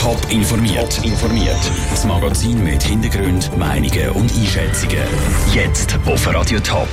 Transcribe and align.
Top 0.00 0.18
informiert. 0.30 1.04
informiert. 1.04 1.58
Das 1.90 2.06
Magazin 2.06 2.64
mit 2.64 2.82
Hintergrund, 2.82 3.54
Meinungen 3.58 4.08
und 4.12 4.32
Einschätzungen. 4.34 4.96
Jetzt 5.52 5.98
auf 6.06 6.26
Radio 6.26 6.58
Top. 6.60 6.88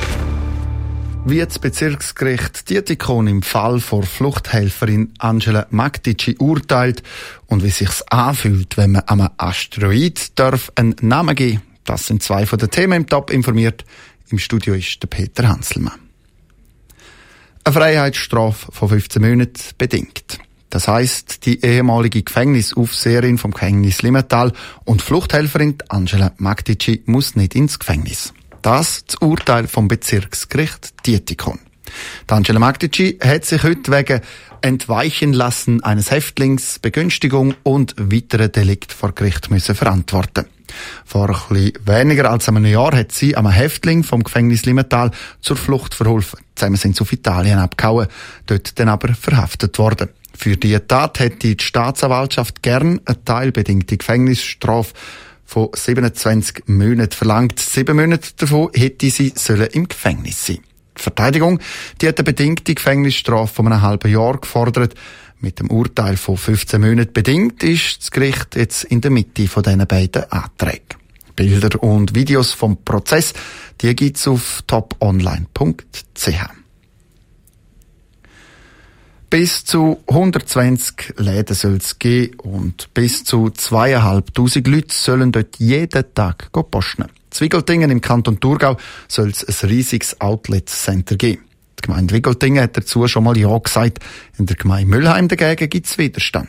Wie 1.23 1.39
das 1.39 1.57
Bezirksgericht 1.57 2.69
Dietikon 2.69 3.27
im 3.27 3.43
Fall 3.43 3.79
vor 3.79 4.03
Fluchthelferin 4.03 5.13
Angela 5.19 5.67
Magdici 5.69 6.35
urteilt 6.37 7.01
und 7.45 7.63
wie 7.63 7.69
sich's 7.69 8.01
anfühlt, 8.01 8.75
wenn 8.75 8.91
man 8.91 9.03
einem 9.03 9.29
Asteroid 9.37 10.37
darf 10.37 10.73
einen 10.75 10.97
Namen 10.99 11.35
geben. 11.35 11.61
Das 11.85 12.07
sind 12.07 12.21
zwei 12.21 12.45
von 12.45 12.59
den 12.59 12.71
Themen 12.71 13.03
im 13.03 13.07
Top 13.07 13.31
informiert. 13.31 13.85
Im 14.31 14.37
Studio 14.37 14.73
ist 14.73 15.01
der 15.01 15.07
Peter 15.07 15.47
Hanselmann. 15.47 15.97
Eine 17.63 17.73
Freiheitsstrafe 17.73 18.69
von 18.73 18.89
15 18.89 19.21
Monaten 19.21 19.61
bedingt. 19.77 20.39
Das 20.69 20.87
heißt, 20.87 21.45
die 21.45 21.63
ehemalige 21.63 22.23
Gefängnisaufseherin 22.23 23.37
vom 23.37 23.51
Gefängnis 23.51 24.01
Limmental 24.01 24.51
und 24.83 25.01
Fluchthelferin 25.01 25.77
Angela 25.87 26.33
Magdici 26.37 27.03
muss 27.05 27.35
nicht 27.35 27.55
ins 27.55 27.79
Gefängnis. 27.79 28.33
Das 28.61 29.05
das 29.05 29.15
Urteil 29.21 29.67
vom 29.67 29.87
Bezirksgericht 29.87 31.05
Dietikon. 31.05 31.59
Angela 32.27 32.59
Magdici 32.59 33.17
hat 33.23 33.45
sich 33.45 33.63
heute 33.63 33.91
wegen 33.91 34.21
Entweichen 34.61 35.33
lassen 35.33 35.83
eines 35.83 36.11
Häftlings, 36.11 36.79
Begünstigung 36.79 37.55
und 37.63 37.95
weiteren 37.97 38.51
Delikt 38.51 38.91
vor 38.91 39.13
Gericht 39.13 39.49
müssen 39.49 39.75
verantworten. 39.75 40.45
Vor 41.05 41.29
ein 41.49 41.71
weniger 41.85 42.29
als 42.29 42.49
einem 42.49 42.65
Jahr 42.65 42.93
hat 42.95 43.11
sie 43.11 43.37
einem 43.37 43.51
Häftling 43.51 44.03
vom 44.03 44.23
Gefängnis 44.23 44.65
Limmental 44.65 45.11
zur 45.39 45.55
Flucht 45.55 45.93
verholfen. 45.93 46.39
Zusammen 46.55 46.75
sind 46.75 46.95
sie 46.95 47.01
auf 47.01 47.13
Italien 47.13 47.59
abgehauen, 47.59 48.07
dort 48.45 48.77
dann 48.79 48.89
aber 48.89 49.13
verhaftet 49.13 49.79
worden. 49.79 50.09
Für 50.37 50.55
diese 50.55 50.85
Tat 50.85 51.19
hätte 51.19 51.55
die 51.55 51.63
Staatsanwaltschaft 51.63 52.61
gern 52.61 53.01
eine 53.05 53.25
teilbedingte 53.25 53.97
Gefängnisstrafe 53.97 54.93
von 55.43 55.69
27 55.73 56.67
Monaten 56.67 57.11
verlangt. 57.11 57.59
Sieben 57.59 57.97
Monate 57.97 58.29
davon 58.37 58.69
hätte 58.73 59.09
sie 59.09 59.33
sollen 59.35 59.67
im 59.71 59.87
Gefängnis 59.87 60.45
sein. 60.45 60.59
Die 60.95 61.01
Verteidigung 61.01 61.59
die 61.99 62.07
hat 62.07 62.19
eine 62.19 62.25
bedingte 62.25 62.75
Gefängnisstrafe 62.75 63.51
von 63.51 63.65
einem 63.65 63.81
halben 63.81 64.11
Jahr 64.11 64.37
gefordert. 64.37 64.93
Mit 65.39 65.59
dem 65.59 65.71
Urteil 65.71 66.17
von 66.17 66.37
15 66.37 66.81
Monaten 66.81 67.13
bedingt 67.13 67.63
ist 67.63 68.01
das 68.01 68.11
Gericht 68.11 68.55
jetzt 68.55 68.83
in 68.83 69.01
der 69.01 69.09
Mitte 69.09 69.47
von 69.47 69.63
diesen 69.63 69.87
beiden 69.87 70.31
Anträgen. 70.31 70.97
Bilder 71.35 71.81
und 71.81 72.13
Videos 72.13 72.51
vom 72.51 72.83
Prozess, 72.83 73.33
die 73.81 73.95
gibt's 73.95 74.27
auf 74.27 74.63
toponline.ch. 74.67 76.56
Bis 79.29 79.65
zu 79.65 80.01
120 80.07 81.15
Läden 81.17 81.53
soll 81.53 81.75
es 81.75 81.99
geben 81.99 82.39
und 82.39 82.93
bis 82.93 83.25
zu 83.25 83.49
zweieinhalbtausend 83.49 84.65
Leute 84.67 84.95
sollen 84.95 85.33
dort 85.33 85.57
jeden 85.57 86.13
Tag 86.13 86.49
posten. 86.53 87.07
Zwiegeltingen 87.29 87.91
im 87.91 87.99
Kanton 87.99 88.39
Thurgau 88.39 88.77
soll 89.09 89.27
es 89.29 89.43
ein 89.43 89.69
riesiges 89.69 90.21
Outlet-Center 90.21 91.17
geben. 91.17 91.43
Die 91.77 91.87
Gemeinde 91.87 92.15
Wiggeltingen 92.15 92.63
hat 92.63 92.77
dazu 92.77 93.05
schon 93.09 93.25
mal 93.25 93.37
Ja 93.37 93.57
gesagt. 93.57 93.99
In 94.37 94.45
der 94.45 94.55
Gemeinde 94.55 94.89
Müllheim 94.89 95.27
dagegen 95.27 95.69
gibt 95.69 95.87
es 95.87 95.97
Widerstand. 95.97 96.47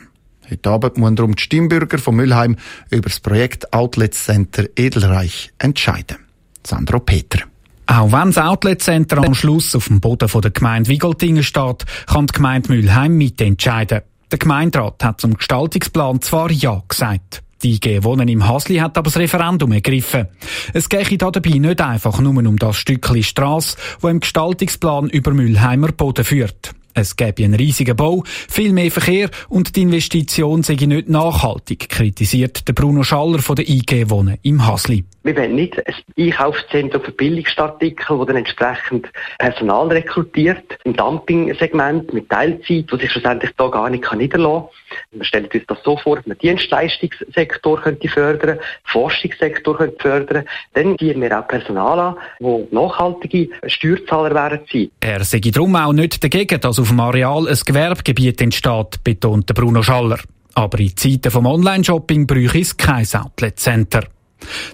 Heute 0.49 0.69
Abend 0.69 0.97
müssen 0.97 1.17
darum 1.17 1.35
die 1.35 1.43
Stimmbürger 1.43 1.97
von 1.97 2.15
Müllheim 2.15 2.55
über 2.91 3.09
das 3.09 3.19
Projekt 3.19 3.73
Outlet 3.73 4.13
Center 4.13 4.63
Edelreich 4.77 5.51
entscheiden. 5.59 6.19
Sandro 6.65 7.01
Peter. 7.01 7.48
Auch 7.91 8.11
wenn 8.11 8.31
das 8.31 8.37
Outlet 8.37 8.83
Center 8.83 9.17
am 9.17 9.33
Schluss 9.33 9.73
auf 9.73 9.87
dem 9.87 9.99
Boden 9.99 10.29
der 10.29 10.51
Gemeinde 10.51 10.89
Wiggeltingen 10.91 11.41
steht, 11.41 11.85
kann 12.05 12.27
die 12.27 12.33
Gemeinde 12.33 12.71
Müllheim 12.71 13.17
mitentscheiden. 13.17 14.01
Der 14.31 14.37
Gemeinderat 14.37 15.03
hat 15.03 15.19
zum 15.19 15.33
Gestaltungsplan 15.33 16.21
zwar 16.21 16.51
Ja 16.51 16.83
gesagt. 16.87 17.41
Die 17.63 17.73
IG 17.73 18.03
Wohnen 18.03 18.27
im 18.27 18.47
Hasli 18.47 18.75
hat 18.75 18.95
aber 18.95 19.09
das 19.09 19.17
Referendum 19.17 19.71
ergriffen. 19.71 20.27
Es 20.71 20.87
gehe 20.87 21.03
dabei 21.17 21.49
nicht 21.49 21.81
einfach 21.81 22.19
nur 22.19 22.37
um 22.37 22.57
das 22.57 22.77
Stückchen 22.77 23.23
Strasse, 23.23 23.75
wo 24.01 24.07
im 24.07 24.19
Gestaltungsplan 24.19 25.09
über 25.09 25.31
Müllheimer 25.31 25.91
Boden 25.91 26.23
führt. 26.23 26.75
Es 26.93 27.15
gäbe 27.15 27.43
einen 27.43 27.55
riesigen 27.55 27.95
Bau, 27.95 28.23
viel 28.25 28.73
mehr 28.73 28.91
Verkehr 28.91 29.29
und 29.47 29.75
die 29.75 29.81
Investition 29.83 30.63
sei 30.63 30.73
nicht 30.73 31.09
nachhaltig, 31.09 31.89
kritisiert 31.89 32.67
der 32.67 32.73
Bruno 32.73 33.03
Schaller 33.03 33.39
von 33.39 33.55
der 33.55 33.69
IG 33.69 34.09
Wohnen 34.09 34.37
im 34.41 34.65
Hasli. 34.67 35.05
Wir 35.29 35.37
wollen 35.37 35.53
nicht 35.53 35.77
ein 35.85 35.93
Einkaufszentrum 36.17 37.03
für 37.03 37.11
Billigstadtartikel, 37.11 38.17
das 38.17 38.25
dann 38.25 38.35
entsprechend 38.37 39.07
Personal 39.37 39.87
rekrutiert, 39.89 40.79
im 40.85 40.95
Dumping-Segment 40.95 42.11
mit 42.15 42.29
Teilzeit, 42.29 42.85
wo 42.89 42.97
sich 42.97 43.11
schlussendlich 43.11 43.51
da 43.55 43.67
gar 43.67 43.91
nicht 43.91 44.11
niederlassen 44.11 44.69
kann. 44.89 45.19
Wir 45.19 45.23
stellen 45.23 45.49
uns 45.53 45.63
das 45.67 45.77
so 45.83 45.97
vor, 45.97 46.15
dass 46.15 46.25
man 46.25 46.35
den 46.39 46.57
Dienstleistungssektor 46.57 47.79
könnte 47.79 48.07
fördern, 48.07 48.57
den 48.57 48.65
Forschungssektor 48.85 49.77
könnte 49.77 49.97
fördern. 50.01 50.45
Dann 50.73 50.97
ziehen 50.97 51.21
wir 51.21 51.39
auch 51.39 51.47
Personal 51.47 51.99
an, 51.99 52.15
wo 52.39 52.67
nachhaltige 52.71 53.49
Steuerzahler 53.67 54.61
sein. 54.71 54.89
Er 54.99 55.23
sei 55.23 55.41
darum 55.41 55.75
auch 55.75 55.93
nicht 55.93 56.23
dagegen, 56.23 56.59
dass 56.59 56.79
auf 56.79 56.87
dem 56.87 56.99
Areal 57.01 57.47
ein 57.47 57.59
Gewerbegebiet 57.63 58.41
entsteht, 58.41 59.03
betont 59.03 59.53
Bruno 59.53 59.83
Schaller. 59.83 60.17
Aber 60.55 60.79
in 60.79 60.97
Zeiten 60.97 61.29
vom 61.29 61.45
Online-Shopping 61.45 62.25
bräuchte 62.25 62.61
es 62.61 62.75
kein 62.75 63.05
Outlet-Center. 63.13 64.05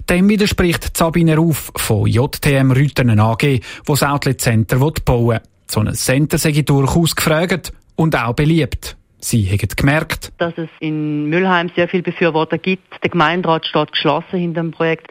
Dem 0.08 0.28
widerspricht 0.28 0.96
Sabine 0.96 1.36
Ruf 1.36 1.72
von 1.76 2.06
JTM 2.06 2.72
Rütenen 2.72 3.20
AG, 3.20 3.60
wo 3.84 3.94
das 3.94 4.02
Outlet 4.02 4.40
Center 4.40 4.78
bauen 4.78 5.28
will. 5.28 5.40
So 5.66 5.80
ein 5.80 5.92
Center 5.94 6.38
sei 6.38 6.52
durchaus 6.52 7.16
gefragt 7.16 7.72
und 7.96 8.16
auch 8.16 8.34
beliebt. 8.34 8.96
Sie 9.18 9.48
haben 9.50 9.68
gemerkt, 9.76 10.32
dass 10.38 10.56
es 10.56 10.68
in 10.78 11.26
Müllheim 11.26 11.70
sehr 11.74 11.88
viele 11.88 12.04
Befürworter 12.04 12.58
gibt. 12.58 13.02
Der 13.02 13.10
Gemeinderat 13.10 13.66
steht 13.66 13.90
geschlossen 13.92 14.38
hinter 14.38 14.60
dem 14.60 14.70
Projekt 14.70 15.10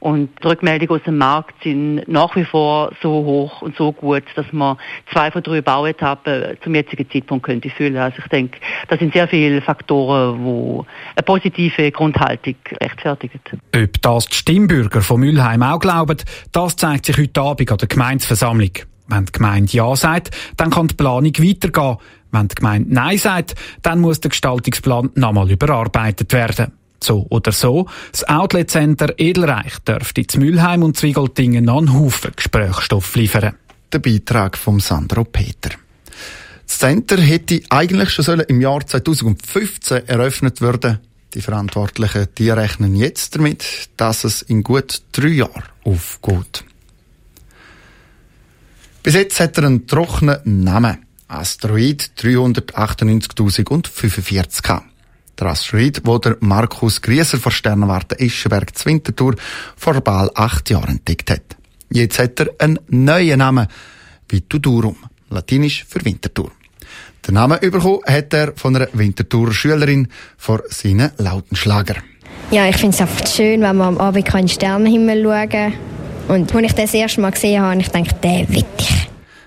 und 0.00 0.30
die 0.42 0.46
Rückmeldungen 0.46 1.00
aus 1.00 1.04
dem 1.04 1.18
Markt 1.18 1.62
sind 1.62 2.06
nach 2.08 2.34
wie 2.36 2.44
vor 2.44 2.92
so 3.02 3.10
hoch 3.10 3.62
und 3.62 3.76
so 3.76 3.92
gut, 3.92 4.24
dass 4.34 4.46
man 4.52 4.76
zwei 5.12 5.30
von 5.30 5.42
drei 5.42 5.60
Bauetappen 5.60 6.56
zum 6.62 6.74
jetzigen 6.74 7.10
Zeitpunkt 7.10 7.46
könnte 7.46 7.70
füllen. 7.70 7.96
Also 7.96 8.18
ich 8.18 8.28
denke, 8.28 8.58
das 8.88 8.98
sind 8.98 9.12
sehr 9.12 9.28
viele 9.28 9.60
Faktoren, 9.62 10.44
die 10.44 10.86
eine 11.16 11.22
positive 11.24 11.90
Grundhaltung 11.90 12.56
rechtfertigen. 12.80 13.40
Ob 13.74 14.02
das 14.02 14.26
die 14.26 14.36
Stimmbürger 14.36 15.02
von 15.02 15.20
Mülheim 15.20 15.62
auch 15.62 15.78
glauben, 15.78 16.18
das 16.52 16.76
zeigt 16.76 17.06
sich 17.06 17.18
heute 17.18 17.40
Abend 17.40 17.70
an 17.70 17.78
der 17.78 17.88
Gemeinsversammlung. 17.88 18.70
Wenn 19.08 19.24
die 19.24 19.32
Gemeinde 19.32 19.72
Ja 19.72 19.94
sagt, 19.94 20.36
dann 20.56 20.70
kann 20.70 20.88
die 20.88 20.94
Planung 20.94 21.32
weitergehen. 21.38 21.96
Wenn 22.32 22.48
die 22.48 22.54
Gemeinde 22.56 22.92
Nein 22.92 23.18
sagt, 23.18 23.54
dann 23.82 24.00
muss 24.00 24.20
der 24.20 24.30
Gestaltungsplan 24.30 25.10
nochmal 25.14 25.50
überarbeitet 25.50 26.32
werden. 26.32 26.72
So 27.02 27.26
oder 27.30 27.52
so, 27.52 27.86
das 28.10 28.28
Outlet 28.28 28.70
Center 28.70 29.14
Edelreich 29.18 29.78
dürfte 29.80 30.26
zu 30.26 30.38
Mülheim 30.38 30.82
und 30.82 30.96
Zwiegeltingen 30.96 31.64
noch 31.64 31.78
einen 31.78 31.92
Haufen 31.92 32.32
Gesprächsstoff 32.34 33.14
liefern. 33.16 33.54
Der 33.92 33.98
Beitrag 33.98 34.56
von 34.56 34.80
Sandro 34.80 35.24
Peter. 35.24 35.70
Das 36.66 36.78
Center 36.78 37.20
hätte 37.20 37.60
eigentlich 37.70 38.10
schon 38.10 38.40
im 38.40 38.60
Jahr 38.60 38.84
2015 38.84 40.08
eröffnet 40.08 40.60
werden. 40.60 40.98
Die 41.34 41.40
Verantwortlichen 41.40 42.26
die 42.38 42.50
rechnen 42.50 42.96
jetzt 42.96 43.36
damit, 43.36 43.90
dass 43.96 44.24
es 44.24 44.42
in 44.42 44.62
gut 44.62 45.02
drei 45.12 45.28
Jahren 45.28 45.62
aufgeht. 45.84 46.64
Bis 49.02 49.14
jetzt 49.14 49.38
hat 49.38 49.58
er 49.58 49.64
einen 49.64 49.86
trockenen 49.86 50.38
Namen. 50.44 50.98
Asteroid 51.28 52.10
398.045 52.18 54.62
gehabt. 54.62 54.86
Der 55.38 55.48
Asteroid, 55.48 56.00
wo 56.04 56.18
der 56.18 56.36
Markus 56.40 57.02
Grieser 57.02 57.38
von 57.38 57.52
Sternwarte 57.52 58.14
Ischenberg 58.18 58.76
zu 58.76 58.86
Winterthur 58.86 59.34
vor 59.76 60.00
bald 60.00 60.36
acht 60.36 60.70
Jahren 60.70 60.96
entdeckt 60.96 61.30
hat. 61.30 61.56
Jetzt 61.90 62.18
hat 62.18 62.40
er 62.40 62.48
einen 62.58 62.78
neuen 62.88 63.38
Namen, 63.38 63.66
Vitudurum, 64.28 64.96
latinisch 65.28 65.84
für 65.88 66.04
Winterthur. 66.04 66.50
Den 67.26 67.34
Namen 67.34 67.58
bekommen 67.60 68.00
hat 68.06 68.32
er 68.32 68.52
von 68.56 68.76
einer 68.76 68.88
Winterthurer 68.92 69.52
Schülerin 69.52 70.08
vor 70.38 70.62
seinen 70.68 71.10
Lautenschlager. 71.18 71.96
Ja, 72.50 72.68
ich 72.68 72.76
finde 72.76 72.94
es 72.94 73.00
einfach 73.00 73.26
schön, 73.26 73.60
wenn 73.60 73.76
man 73.76 73.88
am 73.88 73.98
Abend 73.98 74.28
in 74.28 74.32
den 74.32 74.48
Sternenhimmel 74.48 75.22
schauen 75.22 75.48
kann. 75.48 75.72
Und 76.28 76.54
als 76.54 76.64
ich 76.64 76.72
das 76.72 76.94
erste 76.94 77.20
Mal 77.20 77.30
gesehen 77.30 77.62
habe, 77.62 77.80
ich 77.80 77.88
dachte, 77.88 78.14
der 78.22 78.46
ich. 78.50 78.64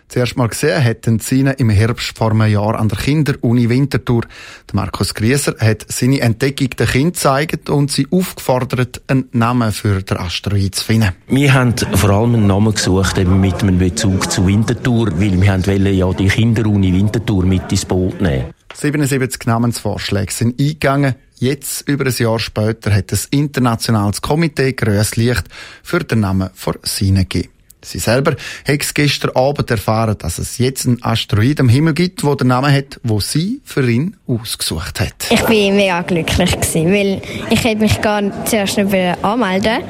Zuerst 0.09 0.37
mal 0.37 0.47
gesehen 0.47 0.81
hätten 0.81 1.19
Sine 1.19 1.51
im 1.59 1.69
Herbst 1.69 2.17
vor 2.17 2.31
einem 2.31 2.51
Jahr 2.51 2.79
an 2.79 2.89
der 2.89 2.97
Kinderuni 2.97 3.69
Winterthur. 3.69 4.23
Der 4.67 4.75
Markus 4.75 5.13
Grieser 5.13 5.55
hat 5.59 5.85
seine 5.87 6.21
Entdeckung 6.21 6.71
den 6.71 6.87
Kindern 6.87 7.11
gezeigt 7.11 7.69
und 7.69 7.91
sie 7.91 8.07
aufgefordert, 8.09 9.03
einen 9.05 9.29
Namen 9.33 9.71
für 9.71 10.01
den 10.01 10.17
Asteroid 10.17 10.73
zu 10.73 10.83
finden. 10.83 11.11
Wir 11.27 11.53
haben 11.53 11.75
vor 11.77 12.09
allem 12.09 12.33
einen 12.33 12.47
Namen 12.47 12.73
gesucht 12.73 13.19
eben 13.19 13.39
mit 13.39 13.61
einem 13.61 13.77
Bezug 13.77 14.31
zu 14.31 14.47
Winterthur, 14.47 15.11
weil 15.19 15.39
wir 15.39 15.67
wollen 15.67 15.95
ja 15.95 16.11
die 16.11 16.27
Kinderuni 16.27 16.91
Winterthur 16.91 17.45
mit 17.45 17.71
ins 17.71 17.85
Boot 17.85 18.19
nehmen. 18.19 18.45
77 18.73 19.45
Namensvorschläge 19.45 20.33
sind 20.33 20.59
eingegangen. 20.59 21.15
Jetzt, 21.37 21.87
über 21.87 22.07
ein 22.07 22.13
Jahr 22.17 22.39
später, 22.39 22.91
hat 22.95 23.11
das 23.11 23.25
internationales 23.25 24.23
Komitee 24.23 24.73
grünes 24.73 25.15
Licht 25.17 25.43
für 25.83 25.99
den 25.99 26.21
Namen 26.21 26.49
von 26.55 26.77
Sine 26.81 27.25
gegeben. 27.25 27.58
Sie 27.81 27.99
selber 27.99 28.35
hat 28.67 28.95
gestern 28.95 29.31
Abend 29.35 29.71
erfahren, 29.71 30.17
dass 30.17 30.37
es 30.37 30.57
jetzt 30.57 30.85
einen 30.85 31.01
Asteroid 31.01 31.59
am 31.59 31.69
Himmel 31.69 31.93
gibt, 31.93 32.23
der 32.23 32.35
den 32.35 32.47
Namen 32.47 32.73
hat, 32.73 32.99
wo 33.03 33.19
sie 33.19 33.61
für 33.63 33.89
ihn 33.89 34.17
ausgesucht 34.27 34.99
hat. 34.99 35.27
Ich 35.29 35.41
war 35.41 35.49
mega 35.49 36.01
glücklich, 36.01 36.51
gewesen, 36.51 36.91
weil 36.91 37.21
ich 37.49 37.63
hätte 37.63 37.81
mich 37.81 38.01
gar 38.01 38.45
zuerst 38.45 38.77
nicht 38.77 39.23
anmelden 39.23 39.83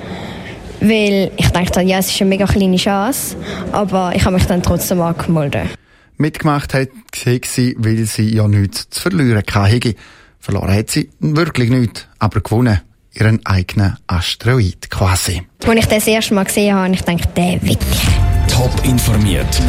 weil 0.82 1.32
ich 1.36 1.50
dachte, 1.50 1.82
ja, 1.82 2.00
es 2.00 2.10
ist 2.10 2.22
eine 2.22 2.30
mega 2.30 2.46
kleine 2.46 2.78
Chance, 2.78 3.36
aber 3.72 4.14
ich 4.16 4.24
habe 4.24 4.36
mich 4.36 4.46
dann 4.46 4.64
trotzdem 4.64 5.02
angemeldet. 5.02 5.68
Mitgemacht 6.18 6.74
hat 6.74 6.90
sie, 7.14 7.76
weil 7.78 8.06
sie 8.06 8.34
ja 8.34 8.48
nichts 8.48 8.90
zu 8.90 9.02
verlieren 9.02 9.44
hatte. 9.54 9.96
Verloren 10.40 10.74
hat 10.74 10.90
sie 10.90 11.10
wirklich 11.20 11.70
nichts, 11.70 12.08
aber 12.18 12.42
gewonnen 12.42 12.82
ihren 13.20 13.46
eigenen 13.46 13.98
Asteroid 14.08 14.90
quasi. 14.90 15.44
Als 15.66 15.80
ich 15.80 15.86
das 15.86 16.08
erste 16.08 16.34
Mal 16.34 16.46
gesehen 16.46 16.76
habe, 16.76 16.94
ich 16.94 17.02
dachte, 17.02 17.28
der 17.36 17.62
will 17.62 17.72
ich. 17.72 18.54
Top 18.54 18.72
informiert, 18.84 19.62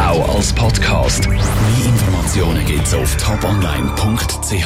auch 0.00 0.36
als 0.36 0.52
Podcast. 0.52 1.28
Mehr 1.28 1.38
Informationen 1.86 2.64
gibt's 2.66 2.94
auf 2.94 3.16
toponline.ch. 3.16 4.54